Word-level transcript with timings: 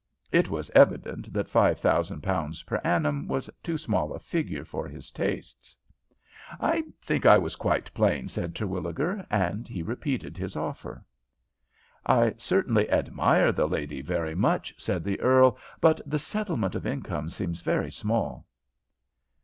It 0.31 0.49
was 0.49 0.71
evident 0.73 1.31
that 1.31 1.47
five 1.47 1.79
thousand 1.79 2.21
pounds 2.21 2.63
per 2.63 2.77
annum 2.83 3.27
was 3.27 3.51
too 3.61 3.77
small 3.77 4.13
a 4.13 4.17
figure 4.19 4.65
for 4.65 4.87
his 4.87 5.11
tastes. 5.11 5.77
"I 6.59 6.85
think 7.03 7.23
I 7.27 7.37
was 7.37 7.55
quite 7.55 7.93
plain," 7.93 8.27
said 8.27 8.55
Terwilliger, 8.55 9.27
and 9.29 9.67
he 9.67 9.83
repeated 9.83 10.39
his 10.39 10.55
offer. 10.55 11.05
"I 12.03 12.33
certainly 12.39 12.89
admire 12.89 13.51
the 13.51 13.67
lady 13.67 14.01
very 14.01 14.33
much," 14.33 14.73
said 14.75 15.03
the 15.03 15.19
earl; 15.19 15.59
"but 15.79 16.01
the 16.03 16.17
settlement 16.17 16.73
of 16.73 16.87
income 16.87 17.29
seems 17.29 17.61
very 17.61 17.91
small." 17.91 18.47